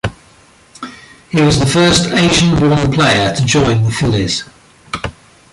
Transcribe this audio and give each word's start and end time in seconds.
He 1.29 1.43
was 1.43 1.59
the 1.59 1.67
first 1.67 2.07
Asian-born 2.09 2.91
player 2.91 3.35
to 3.35 3.45
join 3.45 3.83
the 3.83 3.91
Phillies. 3.91 4.43